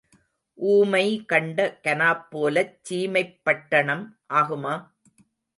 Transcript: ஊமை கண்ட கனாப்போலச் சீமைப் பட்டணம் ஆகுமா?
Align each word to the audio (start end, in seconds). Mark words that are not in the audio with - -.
ஊமை 0.57 1.03
கண்ட 1.25 1.57
கனாப்போலச் 1.83 2.73
சீமைப் 2.89 3.39
பட்டணம் 3.43 4.05
ஆகுமா? 4.33 4.75